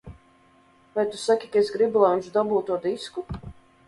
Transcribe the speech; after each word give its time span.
Vai 0.95 1.03
tu 1.11 1.19
saki, 1.23 1.49
ka 1.55 1.61
es 1.61 1.69
gribu, 1.75 2.01
lai 2.05 2.09
viņš 2.13 2.31
dabū 2.39 2.63
to 2.71 2.79
disku? 2.87 3.25